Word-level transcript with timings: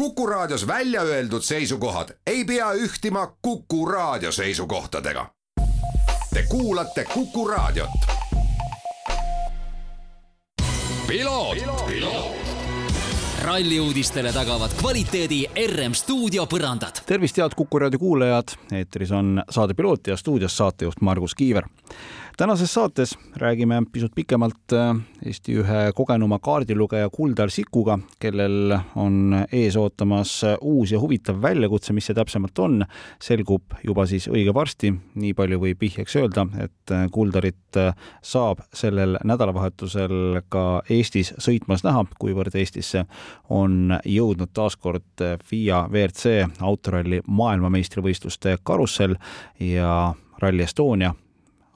Kuku 0.00 0.26
Raadios 0.26 0.66
välja 0.66 1.02
öeldud 1.02 1.42
seisukohad 1.42 2.08
ei 2.26 2.44
pea 2.44 2.72
ühtima 2.72 3.36
Kuku 3.42 3.86
Raadio 3.86 4.32
seisukohtadega. 4.32 5.26
Te 6.34 6.42
kuulate 6.48 7.04
Kuku 7.04 7.48
Raadiot. 7.48 7.90
ralli 13.42 13.80
uudistele 13.80 14.32
tagavad 14.32 14.70
kvaliteedi 14.80 15.46
RM 15.66 15.92
stuudio 15.92 16.46
põrandad. 16.46 17.04
tervist, 17.06 17.36
head 17.36 17.52
Kuku 17.56 17.78
raadio 17.78 17.98
kuulajad, 17.98 18.56
eetris 18.72 19.12
on 19.12 19.42
saade 19.50 19.74
Piloot 19.74 20.06
ja 20.06 20.16
stuudios 20.16 20.56
saatejuht 20.56 21.00
Margus 21.00 21.34
Kiiver 21.34 21.64
tänases 22.36 22.74
saates 22.74 23.18
räägime 23.36 23.82
pisut 23.92 24.12
pikemalt 24.14 24.72
äh, 24.72 24.96
Eesti 25.26 25.54
ühe 25.60 25.92
kogenuma 25.94 26.38
kaardilugeja 26.38 27.10
Kuldar 27.10 27.50
Sikuga, 27.50 27.98
kellel 28.20 28.74
on 28.96 29.34
ees 29.52 29.76
ootamas 29.76 30.40
uus 30.60 30.92
ja 30.92 31.00
huvitav 31.00 31.42
väljakutse, 31.42 31.92
mis 31.92 32.06
see 32.08 32.16
täpsemalt 32.16 32.58
on, 32.58 32.84
selgub 33.22 33.76
juba 33.84 34.06
siis 34.06 34.28
õige 34.28 34.54
varsti. 34.54 34.92
nii 35.14 35.34
palju 35.34 35.60
võib 35.60 35.80
vihjeks 35.80 36.16
öelda, 36.16 36.46
et 36.60 36.94
äh, 36.94 37.06
Kuldarit 37.12 37.76
äh, 37.76 37.94
saab 38.22 38.64
sellel 38.74 39.18
nädalavahetusel 39.24 40.42
ka 40.48 40.82
Eestis 40.90 41.34
sõitmas 41.38 41.84
näha, 41.84 42.04
kuivõrd 42.18 42.54
Eestisse 42.54 43.04
on 43.48 43.96
jõudnud 44.04 44.52
taaskord 44.54 45.26
FIA 45.44 45.86
WRC 45.88 46.46
autoralli 46.60 47.22
maailmameistrivõistluste 47.26 48.58
karussell 48.62 49.16
ja 49.60 50.14
Rally 50.40 50.62
Estonia 50.62 51.14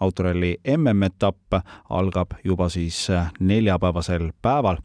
autoralli 0.00 0.56
MM-etapp 0.76 1.60
algab 1.90 2.38
juba 2.44 2.68
siis 2.72 3.06
äh, 3.10 3.30
neljapäevasel 3.40 4.30
päeval. 4.42 4.82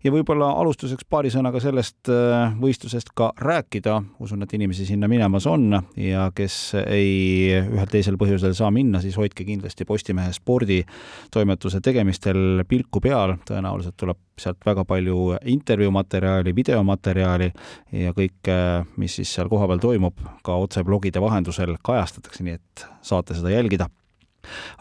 Ja 0.00 0.08
võib-olla 0.14 0.46
alustuseks 0.56 1.04
paari 1.12 1.28
sõnaga 1.28 1.60
sellest 1.60 2.08
äh, 2.08 2.54
võistlusest 2.56 3.10
ka 3.16 3.26
rääkida, 3.36 3.98
usun, 4.24 4.40
et 4.46 4.54
inimesi 4.56 4.86
sinna 4.88 5.10
minemas 5.12 5.44
on 5.44 5.74
ja 6.00 6.30
kes 6.32 6.56
ei 6.86 7.50
ühel 7.58 7.90
teisel 7.92 8.16
põhjusel 8.20 8.56
saa 8.56 8.70
minna, 8.72 9.02
siis 9.04 9.18
hoidke 9.20 9.44
kindlasti 9.44 9.84
Postimehe 9.84 10.32
sporditoimetuse 10.32 11.82
tegemistel 11.84 12.64
pilku 12.68 13.04
peal, 13.04 13.36
tõenäoliselt 13.44 13.98
tuleb 14.00 14.22
sealt 14.40 14.64
väga 14.64 14.86
palju 14.88 15.34
intervjuumaterjali, 15.52 16.56
videomaterjali 16.56 17.52
ja 18.00 18.16
kõike, 18.16 18.58
mis 18.96 19.20
siis 19.20 19.36
seal 19.36 19.52
kohapeal 19.52 19.84
toimub, 19.84 20.28
ka 20.40 20.56
otseblogide 20.64 21.20
vahendusel 21.20 21.76
kajastatakse, 21.84 22.48
nii 22.48 22.56
et 22.56 22.88
saate 23.04 23.36
seda 23.36 23.52
jälgida 23.52 23.92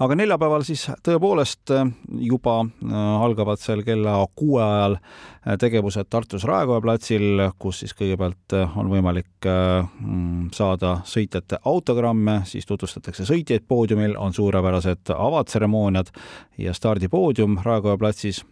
aga 0.03 0.17
neljapäeval 0.19 0.65
siis 0.67 0.85
tõepoolest 1.05 1.73
äh, 1.75 1.87
juba 2.29 2.59
äh, 2.63 2.99
algavad 3.25 3.61
seal 3.61 3.83
kella 3.87 4.17
kuue 4.35 4.61
ajal 4.63 4.97
äh, 4.99 5.57
tegevused 5.61 6.09
Tartus 6.09 6.45
Raekoja 6.47 6.81
platsil, 6.83 7.43
kus 7.59 7.83
siis 7.83 7.95
kõigepealt 7.97 8.57
on 8.79 8.91
võimalik 8.91 9.47
mm, 9.47 10.51
saada 10.55 10.99
sõitjate 11.07 11.61
autogramme, 11.69 12.41
siis 12.49 12.67
tutvustatakse 12.69 13.27
sõitjaid 13.29 13.67
poodiumil, 13.67 14.15
on 14.19 14.33
suurepärased 14.35 15.13
avatseremooniad 15.15 16.13
ja 16.57 16.73
stardipoodium 16.75 17.59
Raekoja 17.63 17.97
platsis 17.97 18.43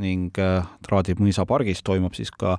ning 0.00 0.36
Traadi 0.86 1.14
mõisa 1.18 1.46
pargis 1.48 1.82
toimub 1.86 2.14
siis 2.16 2.30
ka 2.34 2.56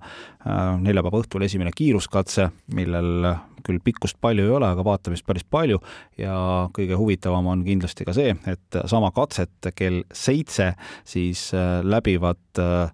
neljapäeva 0.81 1.21
õhtul 1.21 1.45
esimene 1.45 1.71
kiiruskatse, 1.75 2.49
millel 2.73 3.27
küll 3.67 3.81
pikkust 3.83 4.17
palju 4.23 4.45
ei 4.45 4.53
ole, 4.57 4.69
aga 4.69 4.85
vaatamist 4.85 5.25
päris 5.27 5.45
palju. 5.47 5.81
Ja 6.19 6.37
kõige 6.75 6.97
huvitavam 6.99 7.49
on 7.51 7.65
kindlasti 7.67 8.07
ka 8.07 8.15
see, 8.15 8.35
et 8.49 8.79
sama 8.89 9.11
katset 9.15 9.71
kell 9.75 10.03
seitse 10.13 10.71
siis 11.07 11.49
äh, 11.57 11.79
läbivad 11.83 12.63
äh, 12.63 12.89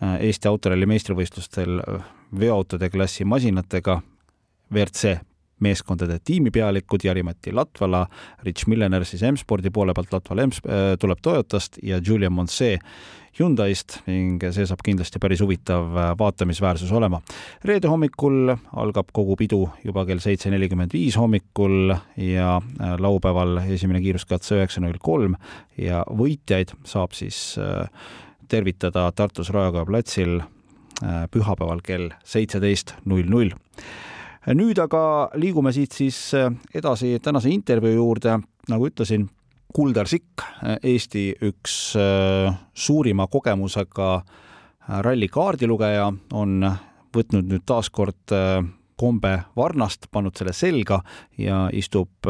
Eesti 0.00 0.48
autoralli 0.48 0.86
meistrivõistlustel 0.88 1.82
veoautode 2.40 2.88
klassi 2.88 3.26
masinatega 3.28 3.98
WRC 4.72 5.18
meeskondade 5.60 6.18
tiimipealikud 6.24 7.04
Jari-Mati 7.04 7.52
Latvala, 7.52 8.06
Rich 8.44 8.68
Millener 8.68 9.04
siis 9.08 9.22
M-spordi 9.28 9.70
poole 9.70 9.94
pealt, 9.96 10.12
Latval 10.12 10.44
M 10.46 10.52
äh, 10.64 10.92
tuleb 11.00 11.22
Toyotast 11.22 11.80
ja 11.82 12.00
Julian 12.06 12.32
Monse 12.32 12.76
Hyundai'st 13.38 14.00
ning 14.08 14.42
see 14.50 14.66
saab 14.66 14.82
kindlasti 14.84 15.20
päris 15.22 15.42
huvitav 15.44 15.94
äh, 15.96 16.10
vaatamisväärsus 16.18 16.92
olema. 16.92 17.20
reede 17.64 17.88
hommikul 17.88 18.54
algab 18.72 19.12
kogu 19.12 19.36
pidu 19.36 19.62
juba 19.84 20.04
kell 20.06 20.22
seitse 20.22 20.50
nelikümmend 20.50 20.92
viis 20.92 21.16
hommikul 21.20 21.94
ja 22.16 22.56
äh, 22.58 22.96
laupäeval 22.98 23.62
esimene 23.68 24.02
kiiruskatse 24.04 24.58
üheksa 24.58 24.82
null 24.84 24.98
kolm 24.98 25.36
ja 25.78 26.04
võitjaid 26.08 26.74
saab 26.84 27.14
siis 27.16 27.58
tervitada 28.48 29.10
Tartus 29.14 29.52
Raekoja 29.54 29.86
platsil 29.86 30.40
pühapäeval 31.30 31.80
kell 31.86 32.10
seitseteist 32.26 32.96
null 33.08 33.28
null 33.30 33.54
nüüd 34.54 34.78
aga 34.82 35.02
liigume 35.38 35.72
siit 35.72 35.92
siis 35.94 36.32
edasi 36.74 37.18
tänase 37.22 37.52
intervjuu 37.54 37.92
juurde, 37.94 38.38
nagu 38.70 38.88
ütlesin, 38.88 39.28
Kuldar 39.72 40.08
Sikk, 40.10 40.42
Eesti 40.82 41.30
üks 41.46 41.94
äh, 41.98 42.50
suurima 42.74 43.28
kogemusega 43.30 44.10
äh, 44.18 44.98
ralli 45.06 45.28
kaardilugeja, 45.30 46.08
on 46.34 46.64
võtnud 47.14 47.46
nüüd 47.46 47.62
taas 47.66 47.90
kord 47.94 48.34
äh, 48.34 48.58
kombe 49.00 49.36
varnast, 49.56 50.08
pannud 50.12 50.34
selle 50.36 50.52
selga 50.52 50.98
ja 51.40 51.62
istub 51.72 52.26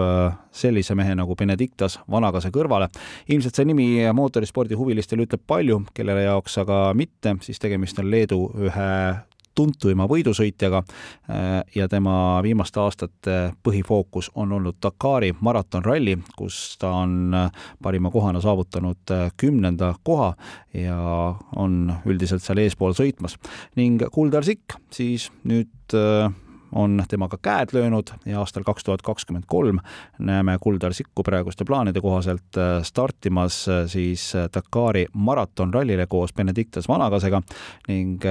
sellise 0.54 0.94
mehe 0.94 1.16
nagu 1.18 1.34
Benedictas 1.34 1.96
Vanagase 2.10 2.52
kõrvale. 2.54 2.86
ilmselt 3.26 3.56
see 3.58 3.66
nimi 3.66 3.86
mootorispordi 4.14 4.78
huvilistele 4.78 5.26
ütleb 5.26 5.42
palju, 5.50 5.80
kellele 5.94 6.28
jaoks 6.28 6.60
aga 6.62 6.78
mitte, 6.94 7.34
siis 7.42 7.58
tegemist 7.58 7.98
on 7.98 8.10
Leedu 8.12 8.44
ühe 8.68 8.92
tuntuima 9.54 10.06
võidusõitjaga 10.10 10.82
äh, 10.82 11.48
ja 11.74 11.88
tema 11.88 12.40
viimaste 12.42 12.80
aastate 12.80 13.38
põhifookus 13.62 14.30
on 14.34 14.52
olnud 14.52 14.78
Dakari 14.82 15.32
maratonralli, 15.40 16.16
kus 16.36 16.76
ta 16.80 16.92
on 17.02 17.34
äh, 17.34 17.50
parima 17.82 18.10
kohana 18.10 18.40
saavutanud 18.40 19.14
äh, 19.14 19.30
kümnenda 19.36 19.94
koha 20.02 20.34
ja 20.74 21.00
on 21.56 21.94
üldiselt 22.06 22.44
seal 22.44 22.62
eespool 22.62 22.94
sõitmas. 22.96 23.36
ning 23.76 24.02
Kuldar 24.12 24.44
Sikk 24.46 24.78
siis 24.94 25.30
nüüd 25.44 25.94
on 26.72 27.02
temaga 27.08 27.38
käed 27.42 27.72
löönud 27.72 28.12
ja 28.26 28.38
aastal 28.38 28.64
kaks 28.66 28.84
tuhat 28.84 29.02
kakskümmend 29.02 29.44
kolm 29.46 29.78
näeme 30.18 30.58
Kuldar 30.60 30.94
Sikku 30.94 31.22
praeguste 31.22 31.64
plaanide 31.64 32.00
kohaselt 32.00 32.56
äh, 32.56 32.82
startimas 32.82 33.68
äh, 33.68 33.86
siis 33.86 34.34
äh, 34.34 34.48
Dakari 34.54 35.06
maratonrallile 35.12 36.06
koos 36.06 36.32
Benedictus 36.32 36.88
Vanagasega 36.88 37.42
ning 37.88 38.22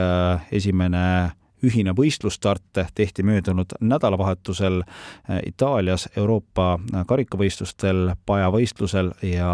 esimene 0.51 1.31
ühine 1.65 1.93
võistlusstart 1.95 2.79
tehti 2.95 3.23
möödunud 3.23 3.75
nädalavahetusel 3.79 4.81
eh, 4.81 5.39
Itaalias 5.47 6.07
Euroopa 6.17 6.79
karikavõistlustel, 7.07 8.13
pajavõistlusel 8.25 9.11
ja 9.25 9.51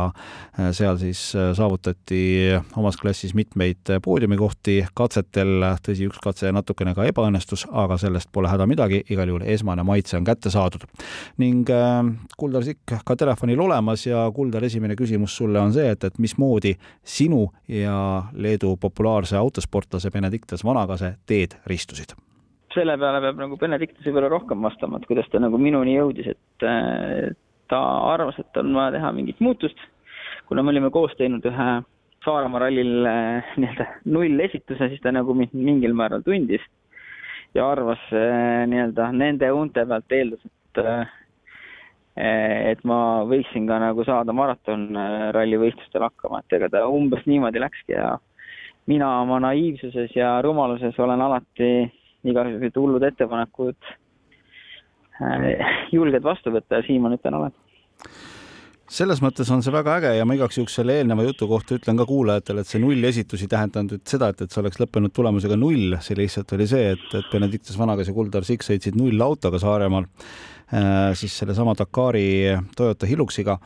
eh, 0.59 0.71
seal 0.75 0.99
siis 1.01 1.21
eh, 1.35 1.51
saavutati 1.57 2.21
omas 2.77 2.97
klassis 3.01 3.33
mitmeid 3.37 3.95
poodiumikohti 4.03 4.81
katsetel, 4.93 5.69
tõsi, 5.85 6.09
üks 6.09 6.21
katse 6.23 6.51
natukene 6.55 6.95
ka 6.95 7.07
ebaõnnestus, 7.09 7.65
aga 7.71 7.97
sellest 8.01 8.31
pole 8.33 8.51
häda 8.51 8.67
midagi, 8.69 9.01
igal 9.09 9.29
juhul 9.31 9.47
esmane 9.55 9.83
maitse 9.83 10.17
on 10.17 10.27
kätte 10.27 10.53
saadud. 10.53 10.85
ning 11.37 11.69
Kuldar 12.37 12.63
Sikk 12.63 12.97
ka 13.05 13.15
telefonil 13.15 13.59
olemas 13.59 14.05
ja 14.05 14.25
Kuldar, 14.35 14.63
esimene 14.63 14.95
küsimus 14.95 15.35
sulle 15.37 15.59
on 15.59 15.73
see, 15.73 15.87
et, 15.91 16.03
et 16.03 16.19
mismoodi 16.19 16.75
sinu 17.03 17.47
ja 17.67 18.23
Leedu 18.33 18.75
populaarse 18.77 19.37
autosportlase 19.37 20.11
Benedictus 20.11 20.63
Vanagase 20.65 21.15
teed 21.25 21.57
ristusid? 21.65 21.94
Juhtusid? 21.95 22.21
selle 22.75 22.97
peale 22.99 23.21
peab 23.23 23.39
nagu 23.39 23.57
Benedictus 23.59 24.03
võib-olla 24.03 24.29
rohkem 24.33 24.63
vastama, 24.65 24.99
et 24.99 25.07
kuidas 25.07 25.27
ta 25.31 25.39
nagu 25.39 25.59
minuni 25.61 25.95
jõudis, 25.95 26.27
et 26.33 26.65
äh, 26.67 27.29
ta 27.71 27.81
arvas, 28.11 28.37
et 28.41 28.59
on 28.59 28.73
vaja 28.75 28.97
teha 28.97 29.11
mingit 29.15 29.39
muutust, 29.43 29.79
kuna 30.49 30.63
me 30.63 30.73
olime 30.73 30.91
koos 30.93 31.15
teinud 31.19 31.45
ühe 31.47 31.69
Saaremaa 32.25 32.63
rallil 32.65 33.05
äh, 33.05 33.53
nii-öelda 33.61 33.85
nullesituse, 34.09 34.89
siis 34.91 35.03
ta 35.03 35.13
nagu 35.13 35.35
mind 35.37 35.53
mingil 35.55 35.93
määral 35.97 36.25
tundis 36.25 36.63
ja 37.55 37.69
arvas 37.69 38.01
äh, 38.11 38.65
nii-öelda 38.71 39.11
nende 39.15 39.51
unte 39.55 39.85
pealt 39.87 40.19
eeldas, 40.19 40.43
et 40.43 40.83
et 42.15 42.81
ma 42.87 42.97
võiksin 43.27 43.65
ka 43.67 43.75
nagu 43.83 44.03
saada 44.07 44.31
maratonralli 44.35 45.57
võistlustel 45.59 46.03
hakkama, 46.05 46.39
et 46.41 46.55
ega 46.55 46.69
ta 46.71 46.85
umbes 46.87 47.25
niimoodi 47.27 47.59
läkski 47.59 47.91
ja 47.91 48.13
mina 48.85 49.09
oma 49.21 49.39
naiivsuses 49.39 50.15
ja 50.15 50.41
rumaluses 50.45 50.99
olen 50.99 51.21
alati 51.21 51.69
igasugused 52.25 52.79
hullud 52.79 53.03
ettepanekud 53.03 53.91
äh, 55.21 55.91
julged 55.91 56.23
vastu 56.23 56.53
võtta 56.53 56.81
ja 56.81 56.87
siin 56.87 57.01
ma 57.01 57.13
nüüd 57.13 57.23
täna 57.23 57.41
olen 57.41 57.55
selles 58.95 59.21
mõttes 59.23 59.49
on 59.51 59.63
see 59.65 59.73
väga 59.73 59.95
äge 59.99 60.11
ja 60.19 60.25
ma 60.27 60.35
igaks 60.37 60.59
juhuks 60.59 60.75
selle 60.77 60.99
eelneva 60.99 61.25
jutu 61.25 61.47
kohta 61.49 61.77
ütlen 61.79 61.97
ka 61.97 62.05
kuulajatele, 62.05 62.61
et 62.61 62.69
see 62.69 62.81
nullesitus 62.81 63.41
ei 63.41 63.49
tähendanud 63.49 64.03
seda, 64.07 64.29
et, 64.31 64.43
et 64.45 64.53
see 64.53 64.61
oleks 64.61 64.77
lõppenud 64.81 65.13
tulemusega 65.15 65.57
null, 65.57 65.95
see 66.05 66.17
lihtsalt 66.19 66.53
oli 66.57 66.67
see, 66.69 66.91
et, 66.93 67.07
et 67.17 67.31
Benedictus 67.31 67.79
Vanagas 67.79 68.11
ja 68.11 68.15
Kuldar 68.15 68.45
Sikk 68.45 68.65
sõitsid 68.65 68.97
nullautoga 68.99 69.61
Saaremaal 69.61 70.05
äh, 70.05 71.15
siis 71.17 71.33
sellesama 71.41 71.73
Dakari 71.79 72.27
Toyota 72.77 73.09
Hiluxiga. 73.09 73.57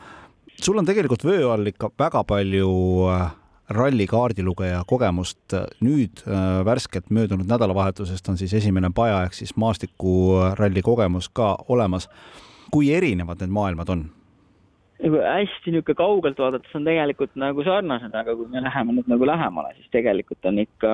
sul 0.60 0.78
on 0.78 0.88
tegelikult 0.88 1.24
vöö 1.24 1.52
all 1.52 1.68
ikka 1.68 1.92
väga 1.98 2.24
palju 2.24 2.72
äh, 3.12 3.28
ralli 3.70 4.06
kaardilugeja 4.10 4.82
kogemust. 4.86 5.54
nüüd 5.80 6.22
värskelt 6.64 7.10
möödunud 7.10 7.48
nädalavahetusest 7.48 8.28
on 8.28 8.38
siis 8.38 8.54
esimene 8.54 8.90
paja 8.94 9.22
ehk 9.24 9.34
siis 9.34 9.56
maastikuralli 9.56 10.82
kogemus 10.82 11.28
ka 11.28 11.56
olemas. 11.68 12.08
kui 12.70 12.94
erinevad 12.94 13.40
need 13.40 13.50
maailmad 13.50 13.88
on? 13.88 14.04
nagu 15.00 15.20
hästi 15.24 15.72
niisugune 15.72 15.96
kaugelt 15.96 16.38
vaadates 16.38 16.74
on 16.76 16.84
tegelikult 16.84 17.32
nagu 17.40 17.64
sarnased, 17.64 18.14
aga 18.14 18.34
kui 18.36 18.48
me 18.52 18.62
läheme 18.64 18.96
nüüd 18.96 19.08
nagu 19.08 19.26
lähemale, 19.26 19.72
siis 19.76 19.88
tegelikult 19.94 20.48
on 20.50 20.60
ikka 20.60 20.90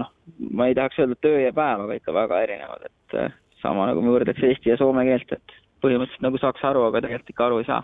noh, 0.00 0.10
ma 0.50 0.68
ei 0.68 0.76
tahaks 0.76 1.00
öelda 1.00 1.16
töö 1.24 1.40
ja 1.40 1.52
päev, 1.56 1.86
aga 1.86 1.96
ikka 1.96 2.14
väga 2.16 2.42
erinevad, 2.46 2.84
et 2.90 3.16
eh, 3.22 3.38
sama 3.62 3.88
nagu 3.88 4.04
me 4.04 4.12
võrdleks 4.12 4.44
eesti 4.48 4.74
ja 4.74 4.76
soome 4.80 5.06
keelt, 5.08 5.32
et 5.38 5.56
põhimõtteliselt 5.82 6.26
nagu 6.26 6.42
saaks 6.42 6.64
aru, 6.68 6.84
aga 6.88 7.04
tegelikult 7.06 7.32
ikka 7.32 7.48
aru 7.48 7.62
ei 7.62 7.68
saa. 7.70 7.82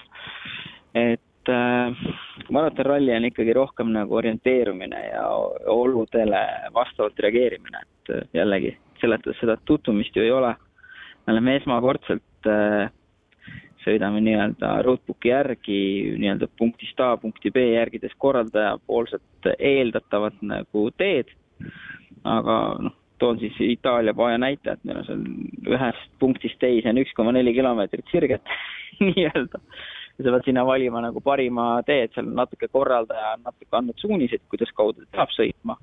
et 0.98 1.24
äh, 1.52 1.96
maratonralli 2.50 3.14
on 3.16 3.28
ikkagi 3.28 3.54
rohkem 3.56 3.92
nagu 3.94 4.16
orienteerumine 4.16 5.00
ja 5.06 5.24
oludele 5.72 6.42
vastavalt 6.74 7.18
reageerimine, 7.24 7.82
et 7.82 8.14
eh, 8.14 8.28
jällegi, 8.40 8.76
seletades 9.00 9.40
seda 9.40 9.58
tutvumist 9.64 10.16
ju 10.16 10.22
ei 10.22 10.30
ole. 10.32 10.54
me 11.26 11.32
oleme 11.32 11.56
esmakordselt 11.56 12.48
äh, 12.48 12.90
sõidame 13.84 14.20
nii-öelda 14.24 14.70
roadbook'i 14.84 15.32
järgi 15.32 15.80
nii-öelda 16.18 16.48
punktist 16.58 17.00
A 17.00 17.16
punkti 17.16 17.50
B 17.50 17.64
järgides 17.72 18.14
korraldajapoolset 18.18 19.52
eeldatavat 19.58 20.40
nagu 20.42 20.90
teed. 20.96 21.30
aga 22.24 22.56
noh, 22.82 22.94
toon 23.18 23.38
siis 23.38 23.54
Itaalia 23.60 24.14
paja 24.14 24.38
näite, 24.38 24.72
et 24.72 24.84
meil 24.84 25.00
on 25.00 25.06
seal 25.06 25.22
ühest 25.74 26.10
punktist 26.18 26.58
teise 26.62 26.90
on 26.90 27.00
üks 27.02 27.14
koma 27.16 27.32
neli 27.34 27.54
kilomeetrit 27.54 28.06
sirget 28.12 28.52
nii-öelda. 29.04 29.62
Ja 30.18 30.24
sa 30.24 30.34
pead 30.34 30.48
sinna 30.48 30.64
valima 30.66 31.02
nagu 31.04 31.22
parima 31.24 31.68
tee, 31.86 32.04
et 32.06 32.16
seal 32.16 32.30
natuke 32.34 32.68
korraldaja 32.72 33.36
on 33.36 33.46
natuke 33.46 33.78
andnud 33.78 34.02
suuniseid, 34.02 34.44
kuidas 34.50 34.74
kaudu 34.74 35.06
ta 35.06 35.20
peab 35.20 35.34
sõitma 35.36 35.78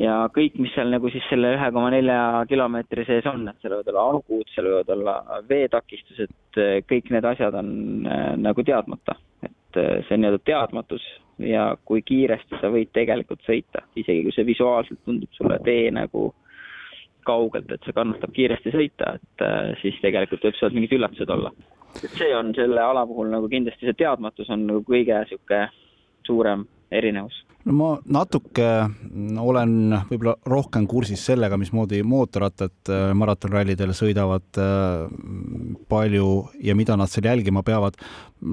ja 0.00 0.16
kõik, 0.34 0.56
mis 0.62 0.72
seal 0.74 0.90
nagu 0.92 1.10
siis 1.12 1.24
selle 1.30 1.54
ühe 1.56 1.70
koma 1.74 1.90
nelja 1.92 2.18
kilomeetri 2.50 3.04
sees 3.08 3.26
on, 3.30 3.46
et 3.50 3.58
seal 3.62 3.74
võivad 3.74 3.90
olla 3.92 4.04
augud, 4.14 4.46
seal 4.54 4.68
võivad 4.70 4.92
olla 4.94 5.16
veetakistused, 5.48 6.60
kõik 6.90 7.10
need 7.14 7.26
asjad 7.32 7.56
on 7.60 7.72
äh, 8.06 8.30
nagu 8.40 8.64
teadmata. 8.66 9.16
et 9.42 9.80
äh, 9.80 10.04
see 10.06 10.16
on 10.16 10.24
nii-öelda 10.24 10.44
teadmatus 10.44 11.04
ja 11.46 11.74
kui 11.84 12.02
kiiresti 12.02 12.60
sa 12.60 12.70
võid 12.72 12.92
tegelikult 12.96 13.42
sõita, 13.46 13.84
isegi 13.96 14.24
kui 14.26 14.34
see 14.36 14.46
visuaalselt 14.46 15.00
tundub 15.04 15.32
sulle 15.36 15.58
tee 15.64 15.90
nagu 15.94 16.30
kaugelt, 17.26 17.70
et 17.70 17.84
see 17.84 17.96
kannatab 17.96 18.32
kiiresti 18.36 18.72
sõita, 18.74 19.16
et 19.20 19.44
äh, 19.46 19.74
siis 19.82 20.00
tegelikult 20.02 20.44
võib 20.44 20.58
sealt 20.58 20.76
mingid 20.76 20.96
üllatused 20.96 21.36
olla. 21.36 21.52
Et 22.02 22.16
see 22.16 22.32
on 22.36 22.54
selle 22.56 22.82
ala 22.82 23.06
puhul 23.06 23.30
nagu 23.32 23.48
kindlasti 23.50 23.88
see 23.88 23.98
teadmatus 24.02 24.50
on 24.50 24.66
nagu 24.70 24.84
kõige 24.86 25.22
niisugune 25.22 25.62
suurem 26.26 26.66
erinevus 26.90 27.44
no 27.68 27.76
ma 27.76 27.90
natuke 28.08 28.68
olen 29.40 29.74
võib-olla 30.08 30.34
rohkem 30.48 30.86
kursis 30.90 31.22
sellega, 31.28 31.58
mismoodi 31.60 32.00
mootorrattad 32.06 32.92
äh, 32.92 33.10
maratonrallidel 33.18 33.92
sõidavad 33.96 34.60
äh, 34.60 35.04
palju 35.90 36.30
ja 36.64 36.76
mida 36.78 36.96
nad 36.96 37.12
seal 37.12 37.28
jälgima 37.28 37.62
peavad. 37.66 37.98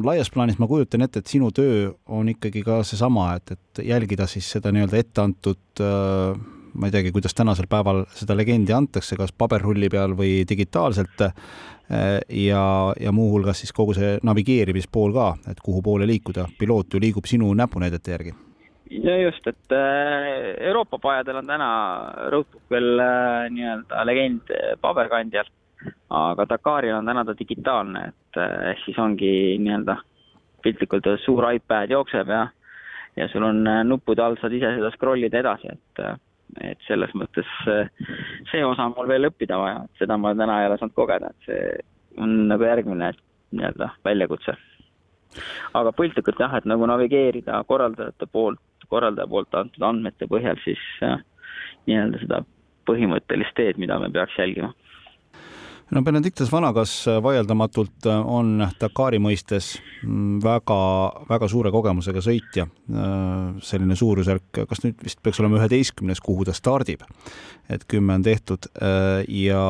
laias 0.03 0.31
plaanis 0.33 0.59
ma 0.59 0.67
kujutan 0.67 1.05
ette, 1.05 1.23
et 1.23 1.31
sinu 1.31 1.51
töö 1.55 1.93
on 2.05 2.29
ikkagi 2.29 2.63
ka 2.65 2.81
seesama, 2.83 3.33
et, 3.37 3.55
et 3.55 3.85
jälgida 3.87 4.27
siis 4.27 4.49
seda 4.57 4.73
nii-öelda 4.75 4.99
etteantud 5.03 5.83
äh, 5.83 6.56
ma 6.77 6.87
ei 6.87 6.93
teagi, 6.93 7.11
kuidas 7.11 7.33
tänasel 7.37 7.67
päeval 7.69 8.03
seda 8.13 8.37
legendi 8.37 8.73
antakse, 8.73 9.17
kas 9.19 9.33
paberrulli 9.33 9.89
peal 9.89 10.13
või 10.17 10.41
digitaalselt 10.49 11.23
ja, 12.29 12.63
ja 12.99 13.11
muuhulgas 13.15 13.63
siis 13.63 13.71
kogu 13.73 13.95
see 13.97 14.17
navigeerimispool 14.27 15.15
ka, 15.15 15.29
et 15.51 15.61
kuhu 15.63 15.81
poole 15.81 16.07
liikuda. 16.07 16.49
piloot 16.59 16.93
ju 16.93 16.99
liigub 16.99 17.25
sinu 17.25 17.53
näpunäidete 17.55 18.11
järgi 18.11 18.35
ja 18.91 19.21
just, 19.21 19.47
et 19.47 19.71
äh, 19.71 20.55
Euroopa 20.67 20.99
pajadel 20.99 21.41
on 21.41 21.47
täna 21.47 21.69
Roadbook 22.31 22.71
veel 22.71 22.99
äh, 22.99 23.47
nii-öelda 23.51 24.03
legend 24.07 24.53
paberkandjal, 24.81 25.49
aga 26.09 26.45
Dakaril 26.49 26.95
on 26.95 27.09
täna 27.09 27.25
ta 27.25 27.35
digitaalne, 27.39 28.05
et 28.11 28.39
ehk 28.71 28.85
siis 28.85 28.99
ongi 28.99 29.31
nii-öelda 29.63 29.97
piltlikult 30.63 31.07
öeldes 31.07 31.25
suur 31.25 31.49
iPad 31.51 31.91
jookseb 31.91 32.31
ja 32.31 32.47
ja 33.17 33.27
sul 33.31 33.43
on 33.43 33.63
nuppude 33.89 34.21
all, 34.21 34.37
saad 34.37 34.53
ise 34.53 34.75
seda 34.75 34.91
scroll 34.93 35.23
ida 35.25 35.39
edasi, 35.41 35.71
et 35.73 36.01
et 36.63 36.79
selles 36.87 37.11
mõttes 37.17 37.49
see 38.51 38.63
osa 38.65 38.87
on 38.87 38.95
mul 38.95 39.09
veel 39.09 39.29
õppida 39.29 39.59
vaja, 39.59 39.83
et 39.85 40.03
seda 40.03 40.17
ma 40.17 40.33
täna 40.35 40.61
ei 40.61 40.69
ole 40.69 40.77
saanud 40.79 40.95
kogeda, 40.95 41.31
et 41.31 41.49
see 41.49 41.77
on 42.23 42.33
nagu 42.49 42.65
järgmine 42.65 43.11
nii-öelda 43.57 43.91
väljakutse. 44.05 44.55
aga 45.73 45.91
piltlikult 45.91 46.39
jah, 46.39 46.55
et 46.57 46.65
nagu 46.65 46.85
navigeerida 46.89 47.63
korraldajate 47.67 48.25
poolt 48.31 48.63
korraldaja 48.89 49.27
poolt 49.27 49.55
antud 49.55 49.83
andmete 49.83 50.27
põhjal 50.31 50.59
siis 50.63 50.81
äh, 51.03 51.19
nii-öelda 51.87 52.21
seda 52.23 52.41
põhimõttelist 52.87 53.55
teed, 53.59 53.79
mida 53.81 53.99
me 53.99 54.09
peaks 54.13 54.37
jälgima 54.39 54.71
no 55.91 56.01
Benedictus 56.03 56.51
Vanagas 56.51 56.93
vaieldamatult 57.23 58.07
on 58.09 58.65
Dakari 58.81 59.19
mõistes 59.23 59.75
väga, 60.43 60.79
väga 61.29 61.49
suure 61.51 61.71
kogemusega 61.71 62.23
sõitja. 62.23 62.67
selline 63.63 63.95
suurusjärk, 63.95 64.63
kas 64.69 64.83
nüüd 64.83 64.99
vist 65.03 65.21
peaks 65.23 65.39
olema 65.39 65.59
üheteistkümnes, 65.61 66.21
kuhu 66.23 66.45
ta 66.45 66.53
stardib. 66.53 67.01
et 67.69 67.83
kümme 67.87 68.13
on 68.13 68.23
tehtud 68.23 68.67
ja 69.27 69.63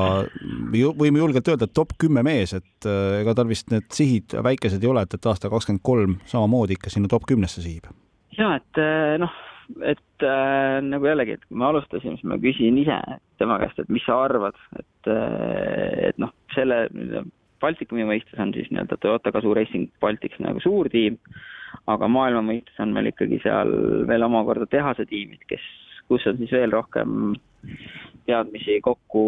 võime 0.72 1.18
julgelt 1.18 1.48
öelda, 1.48 1.66
et 1.66 1.74
top 1.74 1.94
kümme 1.98 2.24
mees, 2.24 2.54
et 2.54 2.86
ega 3.22 3.34
tal 3.34 3.48
vist 3.48 3.72
need 3.72 3.90
sihid 3.92 4.38
väikesed 4.44 4.84
ei 4.84 4.90
ole, 4.90 5.02
et, 5.02 5.14
et 5.14 5.26
aasta 5.26 5.50
kakskümmend 5.50 5.82
kolm 5.82 6.20
samamoodi 6.26 6.78
ikka 6.78 6.90
sinna 6.90 7.08
top 7.08 7.26
kümnesse 7.26 7.62
sihib 7.62 7.90
ja 8.38 8.54
et 8.60 8.82
noh, 9.22 9.34
et 9.82 10.26
äh, 10.26 10.78
nagu 10.86 11.10
jällegi, 11.10 11.38
et 11.38 11.46
kui 11.48 11.60
me 11.60 11.68
alustasime, 11.70 12.18
siis 12.18 12.30
ma 12.30 12.40
küsin 12.42 12.78
ise 12.82 12.98
tema 13.42 13.60
käest, 13.62 13.80
et 13.82 13.92
mis 13.94 14.06
sa 14.08 14.20
arvad, 14.26 14.58
et, 14.80 15.10
eh, 15.12 16.08
et 16.10 16.22
noh, 16.22 16.34
selle 16.56 16.86
Baltikumi 17.62 18.06
mõistes 18.06 18.38
on 18.42 18.54
siis 18.54 18.70
nii-öelda 18.70 19.00
Toyota 19.02 19.34
Gazoo 19.34 19.56
Racing 19.58 19.90
Baltics 20.02 20.40
nagu 20.44 20.62
suur 20.62 20.90
tiim, 20.94 21.18
aga 21.90 22.10
maailma 22.12 22.44
mõistes 22.46 22.78
on 22.84 22.94
meil 22.94 23.10
ikkagi 23.12 23.42
seal 23.44 23.74
veel 24.10 24.26
omakorda 24.28 24.70
tehase 24.70 25.08
tiimid, 25.10 25.42
kes, 25.50 25.64
kus 26.10 26.26
on 26.30 26.38
siis 26.42 26.54
veel 26.54 26.74
rohkem 26.74 27.34
teadmisi 28.28 28.82
kokku 28.84 29.24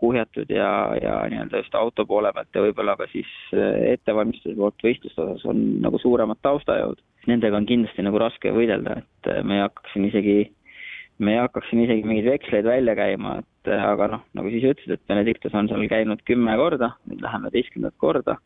kuhjatud 0.00 0.50
ja, 0.50 0.70
ja 0.98 1.14
nii-öelda 1.30 1.62
just 1.62 1.74
auto 1.78 2.06
poole 2.06 2.32
pealt 2.34 2.54
ja 2.54 2.64
võib-olla 2.66 2.96
ka 2.98 3.06
siis 3.12 3.30
ettevalmistuse 3.54 4.56
poolt 4.58 4.82
võistluste 4.84 5.22
osas 5.24 5.46
on 5.48 5.62
nagu 5.84 5.98
suuremad 6.02 6.42
taustajõud 6.42 7.00
nendega 7.28 7.58
on 7.58 7.68
kindlasti 7.68 8.04
nagu 8.04 8.20
raske 8.20 8.52
võidelda, 8.54 9.00
et 9.02 9.30
äh, 9.30 9.42
me 9.44 9.58
ei 9.58 9.64
hakkaks 9.64 9.94
siin 9.94 10.06
isegi, 10.08 10.36
me 11.20 11.34
ei 11.34 11.42
hakkaks 11.42 11.70
siin 11.70 11.84
isegi 11.84 12.06
mingeid 12.06 12.30
veksleid 12.30 12.68
välja 12.68 12.94
käima, 12.98 13.38
et 13.42 13.72
äh, 13.72 13.86
aga 13.92 14.08
noh, 14.14 14.22
nagu 14.38 14.52
sa 14.52 14.60
ise 14.60 14.74
ütlesid, 14.74 14.94
et 14.96 15.10
Benedictus 15.10 15.56
on 15.58 15.68
seal 15.70 15.84
käinud 15.90 16.22
kümme 16.28 16.56
korda, 16.60 16.94
nüüd 17.10 17.24
läheme 17.24 17.52
teistkümnendat 17.54 17.98
korda. 18.00 18.38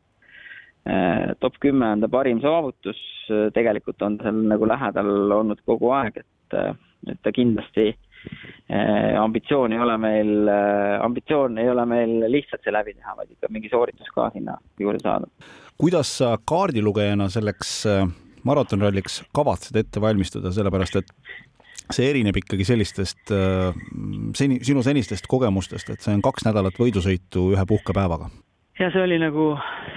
Äh, 0.90 1.32
top 1.40 1.60
kümme 1.62 1.92
on 1.94 2.02
ta 2.04 2.10
parim 2.12 2.42
saavutus, 2.44 3.00
tegelikult 3.56 4.02
on 4.04 4.18
seal 4.22 4.42
nagu 4.50 4.66
lähedal 4.68 5.36
olnud 5.38 5.62
kogu 5.68 5.94
aeg, 5.96 6.18
et, 6.24 6.58
et 7.08 7.22
ta 7.24 7.32
kindlasti 7.32 7.94
ambitsioon 9.20 9.74
ei 9.76 9.78
ole 9.84 9.94
meil, 10.00 10.30
ambitsioon 11.04 11.58
ei 11.60 11.68
ole 11.70 11.84
meil 11.86 12.14
lihtsalt 12.32 12.64
see 12.64 12.72
läbi 12.72 12.94
teha, 12.96 13.12
vaid 13.18 13.30
ikka 13.34 13.50
mingi 13.52 13.68
sooritus 13.68 14.08
ka 14.14 14.30
sinna 14.32 14.56
juurde 14.80 15.02
saada. 15.02 15.28
kuidas 15.78 16.10
sa 16.18 16.34
kaardilugejana 16.48 17.28
selleks 17.28 17.74
maratonralliks 18.48 19.22
kavatsed 19.36 19.76
ette 19.76 20.00
valmistuda, 20.00 20.52
sellepärast 20.52 21.00
et 21.00 21.12
see 21.92 22.06
erineb 22.08 22.36
ikkagi 22.40 22.64
sellistest 22.64 23.32
äh, 23.34 23.74
seni, 24.36 24.60
sinu 24.64 24.84
senistest 24.84 25.28
kogemustest, 25.30 25.90
et 25.92 26.04
see 26.04 26.14
on 26.16 26.24
kaks 26.24 26.46
nädalat 26.48 26.78
võidusõitu 26.80 27.50
ühe 27.54 27.66
puhkepäevaga? 27.68 28.30
ja 28.80 28.88
see 28.90 29.04
oli 29.04 29.20
nagu, 29.22 29.52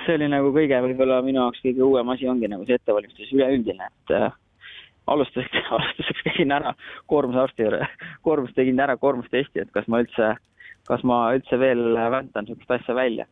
see 0.05 0.17
oli 0.19 0.27
nagu 0.29 0.51
kõige 0.55 0.81
võib-olla 0.84 1.22
minu 1.25 1.41
jaoks 1.41 1.63
kõige 1.63 1.86
uuem 1.86 2.12
asi 2.13 2.27
ongi 2.29 2.50
nagu 2.51 2.67
see 2.67 2.77
ettevalmistus 2.77 3.31
üleüldine, 3.34 3.88
et 3.88 4.15
äh, 4.17 4.36
alustuseks, 5.08 5.72
alustuseks 5.80 6.24
käisin 6.30 6.54
ära 6.56 6.76
koormusarsti 7.08 7.68
juurde, 7.68 7.88
koormus, 8.28 8.54
tegin 8.56 8.80
ära 8.84 8.98
koormustesti, 9.02 9.64
et 9.64 9.74
kas 9.76 9.88
ma 9.88 10.04
üldse, 10.04 10.36
kas 10.88 11.04
ma 11.08 11.26
üldse 11.36 11.60
veel 11.60 12.00
väntan 12.14 12.48
niisugust 12.48 12.80
asja 12.80 12.96
välja. 12.96 13.28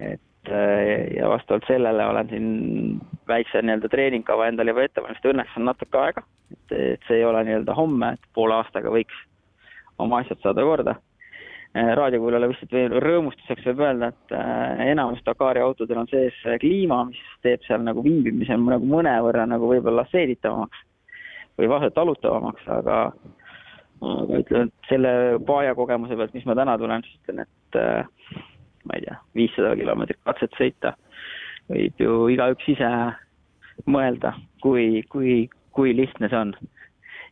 et 0.00 0.20
Äh, 0.50 1.16
ja 1.16 1.28
vastavalt 1.28 1.64
sellele 1.66 2.06
olen 2.06 2.28
siin 2.28 3.00
väikse 3.28 3.60
nii-öelda 3.62 3.88
treeningkava 3.88 4.46
endale 4.48 4.72
juba 4.72 4.84
ette 4.86 5.02
valmistanud, 5.02 5.34
õnneks 5.34 5.56
on 5.58 5.66
natuke 5.68 5.98
aega, 6.00 6.22
et, 6.54 6.72
et 6.76 7.08
see 7.08 7.18
ei 7.18 7.26
ole 7.26 7.42
nii-öelda 7.44 7.74
homme, 7.76 8.14
et 8.16 8.28
poole 8.38 8.56
aastaga 8.56 8.92
võiks 8.94 9.18
oma 10.00 10.22
asjad 10.22 10.40
saada 10.44 10.64
korda. 10.64 10.94
Äh, 11.76 11.90
raadiokuulajale 12.00 12.48
lihtsalt 12.52 12.72
veel 12.72 12.96
rõõmustuseks 13.04 13.66
võib 13.68 13.82
öelda, 13.84 14.08
et 14.14 14.36
äh, 14.38 14.86
enamus 14.94 15.20
Dakari 15.26 15.60
autodel 15.60 16.00
on 16.04 16.08
sees 16.08 16.38
kliima, 16.62 17.02
mis 17.10 17.20
teeb 17.44 17.66
seal 17.66 17.84
nagu 17.84 18.04
viibimise 18.06 18.56
nagu 18.62 18.88
mõnevõrra 18.88 19.44
nagu 19.50 19.68
võib-olla 19.74 20.06
seeditavamaks 20.14 20.86
või 21.58 21.70
vahel 21.70 21.92
talutavamaks, 21.94 22.68
aga 22.70 23.00
aga 23.98 24.40
ütleme, 24.44 24.68
et 24.68 24.90
selle 24.90 25.12
paia 25.46 25.74
kogemuse 25.74 26.16
pealt, 26.18 26.34
mis 26.36 26.46
ma 26.46 26.54
täna 26.58 26.76
tulen, 26.78 27.02
siis 27.02 27.18
ütlen, 27.22 27.42
et 27.42 27.78
ma 28.86 28.98
ei 28.98 29.02
tea, 29.04 29.16
viissada 29.34 29.74
kilomeetrit 29.78 30.20
katset 30.28 30.54
sõita, 30.58 30.94
võib 31.66 32.02
ju 32.04 32.18
igaüks 32.34 32.70
ise 32.74 32.90
mõelda, 33.90 34.36
kui, 34.62 35.02
kui, 35.10 35.40
kui 35.74 35.96
lihtne 35.98 36.30
see 36.30 36.38
on 36.38 36.54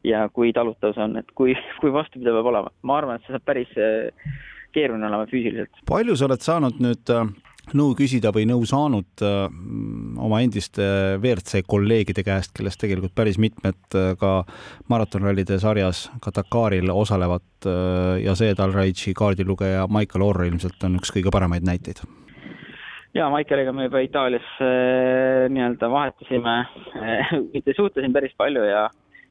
ja 0.06 0.26
kui 0.34 0.52
talutav 0.54 0.94
see 0.94 1.06
on, 1.06 1.16
et 1.22 1.30
kui, 1.38 1.54
kui 1.80 1.94
vastupidav 1.94 2.40
peab 2.40 2.50
olema. 2.52 2.74
ma 2.82 3.00
arvan, 3.00 3.18
et 3.18 3.26
see 3.26 3.34
saab 3.36 3.46
päris 3.46 3.72
keeruline 4.74 5.08
olema 5.08 5.26
füüsiliselt. 5.30 5.82
palju 5.88 6.16
sa 6.18 6.28
oled 6.28 6.44
saanud 6.44 6.82
nüüd 6.82 7.14
nõu 7.74 7.94
küsida 7.98 8.30
või 8.34 8.46
nõu 8.46 8.66
saanud 8.68 9.24
äh, 9.26 9.46
oma 10.22 10.40
endiste 10.44 10.84
WRC 11.18 11.62
kolleegide 11.68 12.24
käest, 12.26 12.52
kellest 12.56 12.80
tegelikult 12.82 13.14
päris 13.16 13.38
mitmed 13.42 13.96
äh, 13.96 14.12
ka 14.20 14.44
maratonrallide 14.92 15.58
sarjas, 15.62 16.06
ka 16.24 16.32
Dakaril 16.36 16.92
osalevad 16.92 17.68
äh, 17.68 18.18
ja 18.24 18.36
see 18.38 18.54
Dalraidži 18.58 19.14
kaardilugeja 19.16 19.86
Michael 19.92 20.26
Orr 20.26 20.46
ilmselt 20.48 20.86
on 20.86 20.98
üks 21.00 21.14
kõige 21.14 21.32
paremaid 21.34 21.66
näiteid. 21.66 22.04
ja 23.14 23.30
Michaeliga 23.32 23.72
me 23.72 23.88
juba 23.88 24.04
Itaalias 24.04 24.52
nii-öelda 24.60 25.90
vahetasime, 25.90 26.56
mitte 27.54 27.74
suhtlesin 27.76 28.12
päris 28.12 28.36
palju 28.36 28.64
ja, 28.68 28.86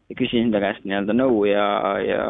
ja 0.09 0.17
küsisin 0.17 0.51
ta 0.53 0.63
käest 0.63 0.85
nii-öelda 0.85 1.13
nõu 1.17 1.45
ja, 1.49 1.69
ja 2.01 2.27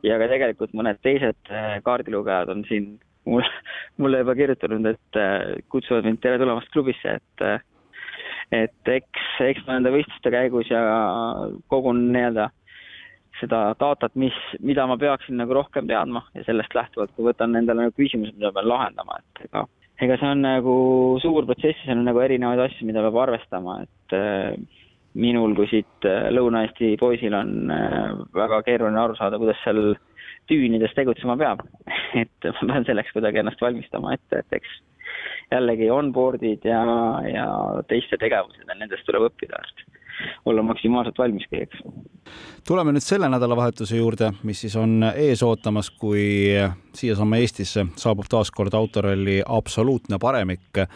ja 0.00 0.16
ka 0.16 0.30
tegelikult 0.32 0.72
mõned 0.72 0.96
teised 1.04 1.50
kaardilugejad 1.84 2.48
on 2.48 2.64
siin 2.68 2.94
mul, 3.24 3.42
mulle 4.00 4.22
juba 4.22 4.34
kirjutanud, 4.38 4.86
et 4.92 5.20
äh, 5.20 5.58
kutsuvad 5.72 6.08
mind 6.08 6.22
tere 6.22 6.40
tulemast 6.40 6.70
klubisse, 6.74 7.18
et 7.20 7.44
äh, 7.46 7.62
et 8.54 8.94
eks, 8.94 9.26
eks 9.46 9.66
ma 9.66 9.76
nende 9.76 9.92
võistluste 9.94 10.32
käigus 10.34 10.70
ja 10.72 10.80
kogun 11.72 12.08
nii-öelda 12.14 12.50
seda 13.40 13.60
datat, 13.80 14.12
mis, 14.20 14.36
mida 14.60 14.84
ma 14.90 14.98
peaksin 15.00 15.38
nagu 15.40 15.54
rohkem 15.56 15.86
teadma 15.88 16.26
ja 16.36 16.44
sellest 16.44 16.74
lähtuvalt, 16.76 17.12
kui 17.16 17.28
võtan 17.30 17.56
endale 17.56 17.86
nagu 17.86 17.96
küsimused, 17.96 18.36
mida 18.36 18.52
pean 18.52 18.68
lahendama, 18.68 19.20
et 19.22 19.46
ega 19.46 19.64
ega 20.00 20.16
see 20.16 20.32
on 20.32 20.44
nagu 20.44 20.74
suur 21.20 21.46
protsess, 21.48 21.80
seal 21.84 22.00
on 22.00 22.06
nagu 22.08 22.20
erinevaid 22.24 22.60
asju, 22.64 22.86
mida 22.88 23.02
peab 23.04 23.18
arvestama, 23.20 23.80
et 23.84 24.14
äh, 24.16 24.54
minul 25.20 25.54
kui 25.58 25.68
siit 25.70 26.06
Lõuna-Eesti 26.06 26.94
poisil 27.00 27.34
on 27.34 27.72
väga 28.36 28.60
keeruline 28.66 29.00
aru 29.00 29.16
saada, 29.18 29.40
kuidas 29.42 29.58
seal 29.64 29.94
tüünides 30.50 30.94
tegutsema 30.96 31.36
peab. 31.40 31.64
et 32.22 32.50
ma 32.62 32.72
pean 32.72 32.86
selleks 32.88 33.12
kuidagi 33.16 33.42
ennast 33.42 33.62
valmistama 33.62 34.14
ette, 34.16 34.42
et 34.44 34.60
eks 34.60 34.78
jällegi 35.50 35.90
onboard'id 35.90 36.64
ja, 36.64 36.82
ja 37.26 37.46
teiste 37.88 38.18
tegevused 38.20 38.68
ja 38.68 38.76
nendest 38.78 39.06
tuleb 39.08 39.30
õppida, 39.30 39.58
et 39.60 40.00
olla 40.44 40.62
maksimaalselt 40.62 41.18
valmis 41.18 41.46
kõigeks. 41.50 41.80
tuleme 42.68 42.92
nüüd 42.92 43.04
selle 43.04 43.28
nädalavahetuse 43.32 43.96
juurde, 43.96 44.32
mis 44.42 44.60
siis 44.60 44.76
on 44.76 45.02
ees 45.14 45.42
ootamas, 45.42 45.90
kui 45.90 46.52
siiasamma 46.96 47.40
Eestisse 47.40 47.86
saabub 47.96 48.28
taas 48.30 48.50
kord 48.50 48.74
autoralli 48.74 49.40
absoluutne 49.46 50.18
paremik 50.20 50.82
äh, 50.82 50.88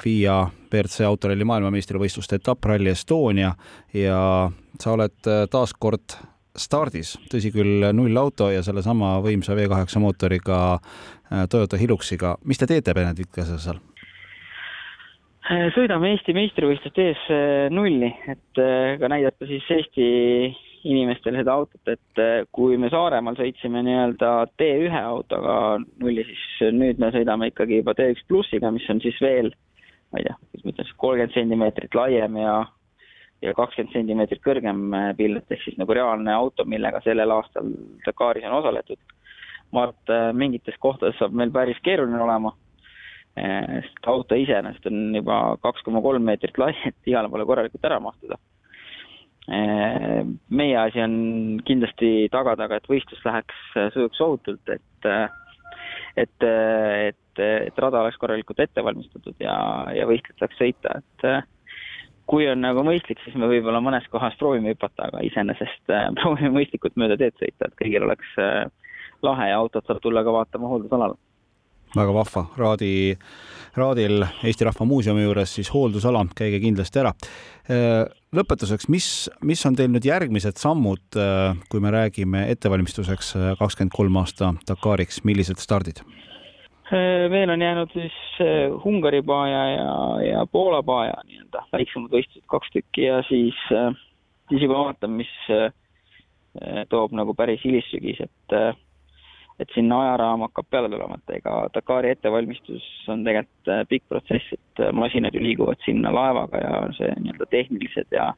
FIA 0.00 0.40
WRC 0.72 1.06
autoralli 1.06 1.44
maailmameistrivõistluste 1.44 2.40
etapp 2.40 2.64
Rally 2.64 2.94
Estonia 2.94 3.54
ja 3.94 4.50
sa 4.80 4.92
oled 4.96 5.28
äh, 5.28 5.46
taas 5.50 5.74
kord 5.78 6.16
stardis, 6.58 7.14
tõsi 7.30 7.52
küll, 7.54 7.84
nullauto 7.94 8.50
ja 8.50 8.62
sellesama 8.66 9.16
võimsa 9.24 9.54
V8 9.58 10.00
mootoriga 10.02 10.58
äh, 10.76 11.46
Toyota 11.50 11.78
Hiluxiga. 11.80 12.36
mis 12.44 12.58
te 12.58 12.68
teete, 12.70 12.94
Benedikt 12.94 13.32
Käser 13.34 13.60
seal? 13.62 13.78
Äh, 15.50 15.68
sõidame 15.74 16.14
Eesti 16.14 16.34
meistrivõistluste 16.36 17.06
ees 17.10 17.22
äh, 17.30 17.68
nulli, 17.74 18.10
et 18.30 18.62
ka 19.00 19.12
näidata 19.12 19.48
siis 19.50 19.66
Eesti 19.70 20.10
inimestele 20.90 21.42
seda 21.42 21.52
autot, 21.60 21.82
et 21.92 22.20
kui 22.56 22.78
me 22.80 22.88
Saaremaal 22.88 23.36
sõitsime 23.36 23.82
nii-öelda 23.84 24.30
T1 24.56 24.94
autoga 25.02 25.56
nulli, 26.00 26.24
siis 26.24 26.72
nüüd 26.72 27.02
me 27.02 27.10
sõidame 27.12 27.50
ikkagi 27.50 27.82
juba 27.82 27.92
T1 27.98 28.24
plussiga, 28.28 28.72
mis 28.72 28.88
on 28.88 29.02
siis 29.04 29.18
veel, 29.20 29.52
ma 30.08 30.22
ei 30.22 30.24
tea, 30.24 30.38
kuidas 30.40 30.64
ma 30.64 30.72
ütlen 30.72 30.94
kolmkümmend 31.04 31.36
sentimeetrit 31.36 31.98
laiem 31.98 32.38
ja 32.40 32.54
ja 33.44 33.54
kakskümmend 33.56 33.94
sentimeetrit 33.94 34.42
kõrgem 34.44 34.82
äh, 34.96 35.10
pilt, 35.16 35.48
ehk 35.52 35.62
siis 35.64 35.78
nagu 35.80 35.94
reaalne 35.96 36.32
auto, 36.34 36.66
millega 36.68 37.00
sellel 37.04 37.32
aastal 37.34 37.72
Dakaris 38.04 38.46
on 38.48 38.58
osaletud. 38.60 39.00
ma 39.72 39.84
arvan, 39.84 39.96
et 40.02 40.12
äh, 40.12 40.32
mingites 40.34 40.76
kohtades 40.82 41.18
saab 41.18 41.34
meil 41.36 41.52
päris 41.54 41.78
keeruline 41.86 42.20
olema, 42.20 42.52
äh, 43.38 43.80
sest 43.86 44.08
auto 44.12 44.34
iseenesest 44.36 44.88
on 44.90 45.14
juba 45.14 45.56
kaks 45.62 45.84
koma 45.86 46.02
kolm 46.02 46.26
meetrit 46.26 46.58
lai, 46.58 46.74
et 46.90 47.12
igale 47.12 47.30
poole 47.30 47.46
korralikult 47.48 47.90
ära 47.90 48.00
mahtuda. 48.00 48.40
meie 49.50 50.76
asi 50.78 51.00
on 51.02 51.14
kindlasti 51.66 52.28
tagada 52.30 52.68
ka, 52.68 52.76
et 52.76 52.84
võistlus 52.86 53.22
läheks, 53.24 53.56
sujuks 53.96 54.20
ohutult, 54.22 54.68
et 54.68 55.08
et, 56.20 56.44
et, 56.44 57.40
et 57.40 57.80
rada 57.82 58.02
oleks 58.04 58.18
korralikult 58.20 58.60
ette 58.62 58.84
valmistatud 58.84 59.34
ja, 59.42 59.56
ja 59.96 60.06
võistlejad 60.06 60.44
saaks 60.44 60.60
sõita, 60.60 61.00
et 61.00 61.26
kui 62.30 62.46
on 62.50 62.62
nagu 62.62 62.84
mõistlik, 62.86 63.18
siis 63.24 63.34
me 63.38 63.48
võib-olla 63.50 63.80
mõnes 63.82 64.06
kohas 64.12 64.36
proovime 64.38 64.74
hüpata, 64.74 65.08
aga 65.08 65.24
iseenesest 65.26 65.90
äh, 65.94 66.06
proovime 66.20 66.54
mõistlikult 66.60 66.98
mööda 67.00 67.18
teed 67.20 67.36
sõita, 67.40 67.66
et 67.66 67.80
kõigil 67.80 68.06
oleks 68.06 68.36
äh, 68.42 68.62
lahe 69.26 69.50
ja 69.50 69.58
autot 69.60 69.86
saab 69.86 70.02
tulla 70.04 70.24
ka 70.26 70.34
vaatama 70.34 70.70
hooldusalal. 70.70 71.16
väga 71.96 72.14
vahva, 72.14 72.44
Raadi, 72.56 72.92
Raadil 73.76 74.22
Eesti 74.46 74.68
Rahva 74.68 74.86
Muuseumi 74.86 75.24
juures 75.26 75.56
siis 75.58 75.72
hooldusala, 75.74 76.22
käige 76.38 76.62
kindlasti 76.62 77.02
ära. 77.02 77.12
Äh, 77.66 78.06
lõpetuseks, 78.36 78.86
mis, 78.94 79.10
mis 79.42 79.66
on 79.66 79.76
teil 79.76 79.90
nüüd 79.90 80.06
järgmised 80.06 80.60
sammud, 80.60 81.18
kui 81.68 81.82
me 81.82 81.90
räägime 81.90 82.46
ettevalmistuseks 82.54 83.34
kakskümmend 83.58 83.94
kolm 83.96 84.22
aasta 84.22 84.54
Dakariks, 84.70 85.24
millised 85.26 85.58
stardid? 85.58 86.04
Veel 87.30 87.50
on 87.50 87.62
jäänud 87.62 87.92
siis 87.92 88.14
Ungari 88.84 89.22
paja 89.22 89.64
ja, 89.70 89.94
ja 90.26 90.46
Poola 90.52 90.82
paja 90.82 91.14
nii-öelda, 91.26 91.64
väiksemad 91.72 92.12
võistlused 92.12 92.46
kaks 92.50 92.72
tükki 92.74 93.06
ja 93.06 93.20
siis, 93.28 93.58
siis 94.50 94.62
juba 94.62 94.78
vaatame, 94.84 95.22
mis 95.22 95.34
toob 96.90 97.14
nagu 97.14 97.34
päris 97.38 97.62
hilissügis, 97.64 98.22
et 98.26 98.56
et 99.60 99.68
sinna 99.74 99.98
ajaraam 100.00 100.40
hakkab 100.46 100.66
peale 100.72 100.88
tulema, 100.88 101.18
et 101.20 101.34
ega 101.36 101.54
Dakari 101.74 102.14
ettevalmistus 102.14 102.84
on 103.12 103.24
tegelikult 103.26 103.88
pikk 103.90 104.06
protsess, 104.08 104.54
et 104.56 104.84
masinad 104.96 105.36
ju 105.36 105.42
liiguvad 105.44 105.82
sinna 105.84 106.12
laevaga 106.16 106.62
ja 106.62 106.78
see 106.96 107.10
nii-öelda 107.18 107.48
tehnilised 107.52 108.16
ja 108.16 108.30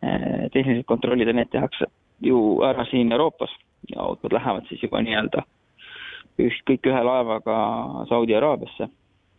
tehnilised 0.00 0.86
kontrollid 0.88 1.28
ja 1.28 1.36
need 1.36 1.52
tehakse 1.52 1.90
ju 2.24 2.62
ära 2.64 2.86
siin 2.88 3.12
Euroopas 3.12 3.52
ja 3.92 4.00
autod 4.02 4.32
lähevad 4.32 4.68
siis 4.68 4.82
juba 4.82 5.02
nii-öelda 5.04 5.44
üks, 6.40 6.60
kõik 6.68 6.88
ühe 6.90 7.02
laevaga 7.06 7.56
Saudi 8.10 8.36
Araabiasse. 8.36 8.88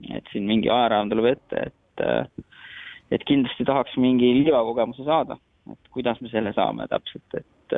et 0.09 0.25
siin 0.31 0.47
mingi 0.49 0.69
ajaraam 0.69 1.11
tuleb 1.11 1.27
ette, 1.35 1.67
et, 1.69 2.05
et 3.13 3.25
kindlasti 3.29 3.65
tahaks 3.67 3.97
mingi 4.01 4.31
liivakogemuse 4.39 5.05
saada, 5.05 5.37
et 5.69 5.91
kuidas 5.93 6.21
me 6.21 6.31
selle 6.31 6.53
saame 6.57 6.87
täpselt, 6.89 7.37
et 7.37 7.75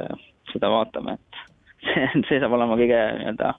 seda 0.54 0.70
vaatame, 0.72 1.18
et 1.18 1.42
see, 1.90 2.08
see 2.30 2.40
saab 2.40 2.56
olema 2.56 2.80
kõige 2.80 3.02
nii-öelda 3.20 3.54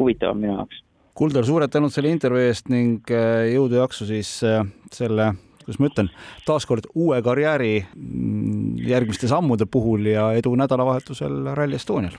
huvitavam 0.00 0.42
minu 0.42 0.58
jaoks. 0.58 0.82
Kuldar, 1.16 1.46
suured 1.48 1.72
tänud 1.72 1.94
selle 1.94 2.10
intervjuu 2.12 2.44
eest 2.44 2.66
ning 2.68 3.08
äh, 3.14 3.46
jõudu 3.54 3.78
ja 3.78 3.86
jaksu 3.86 4.08
siis 4.08 4.36
äh, 4.44 4.66
selle 4.92 5.32
kuidas 5.66 5.80
ma 5.82 5.88
ütlen, 5.90 6.08
taaskord 6.46 6.86
uue 6.94 7.18
karjääri 7.26 7.72
mm, 7.82 8.76
järgmiste 8.86 9.30
sammude 9.30 9.66
puhul 9.66 10.06
ja 10.12 10.28
edu 10.38 10.52
nädalavahetusel 10.58 11.54
Rally 11.58 11.80
Estonial 11.80 12.14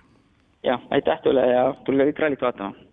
jah, 0.64 0.82
aitäh 0.90 1.22
teile 1.24 1.48
ja 1.52 1.64
tulge 1.86 2.10
kõik 2.10 2.22
rallit 2.26 2.42
vaatama 2.42 2.88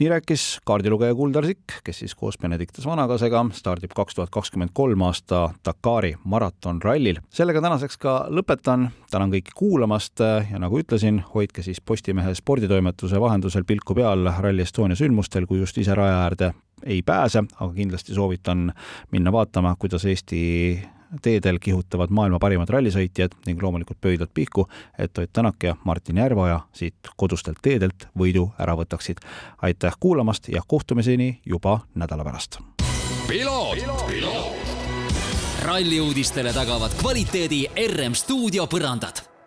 nii 0.00 0.08
rääkis 0.08 0.60
kaardilugeja 0.66 1.14
Kuldar 1.14 1.46
Sikk, 1.46 1.80
kes 1.84 1.98
siis 1.98 2.14
koos 2.14 2.38
Benedictus 2.38 2.86
Vanakasega 2.86 3.40
stardib 3.52 3.94
kaks 3.96 4.14
tuhat 4.14 4.30
kakskümmend 4.30 4.70
kolm 4.74 5.02
aasta 5.02 5.48
Dakari 5.64 6.14
maratonrallil. 6.24 7.18
sellega 7.30 7.60
tänaseks 7.60 7.98
ka 7.98 8.12
lõpetan, 8.30 8.88
tänan 9.10 9.32
kõiki 9.32 9.54
kuulamast 9.56 10.22
ja 10.52 10.58
nagu 10.58 10.78
ütlesin, 10.78 11.18
hoidke 11.34 11.62
siis 11.62 11.80
Postimehe 11.80 12.34
sporditoimetuse 12.34 13.20
vahendusel 13.20 13.64
pilku 13.64 13.94
peal 13.94 14.30
Rally 14.38 14.62
Estonia 14.62 14.96
sündmustel, 14.96 15.46
kui 15.46 15.58
just 15.58 15.78
ise 15.78 15.94
raja 15.94 16.22
äärde 16.22 16.52
ei 16.86 17.02
pääse, 17.02 17.42
aga 17.60 17.72
kindlasti 17.74 18.14
soovitan 18.14 18.72
minna 19.10 19.32
vaatama, 19.32 19.74
kuidas 19.78 20.04
Eesti 20.04 20.78
teedel 21.22 21.58
kihutavad 21.60 22.10
maailma 22.10 22.38
parimad 22.38 22.68
rallisõitjad 22.68 23.34
ning 23.46 23.62
loomulikult 23.62 24.00
pöidlad 24.00 24.30
pihku, 24.34 24.68
et 24.98 25.18
Ott 25.18 25.32
Tänak 25.32 25.62
ja 25.62 25.76
Martin 25.84 26.16
Järveoja 26.16 26.60
siit 26.72 26.94
kodustelt 27.16 27.58
teedelt 27.62 28.08
võidu 28.18 28.50
ära 28.58 28.76
võtaksid. 28.76 29.18
aitäh 29.62 29.92
kuulamast 30.00 30.48
ja 30.48 30.62
kohtumiseni 30.66 31.40
juba 31.46 31.80
nädala 31.94 32.24
pärast. 32.24 32.58
ralli 35.62 36.00
uudistele 36.00 36.52
tagavad 36.52 36.90
kvaliteedi 37.00 37.66
RM 37.76 38.14
stuudio 38.14 38.66
põrandad 38.66 39.37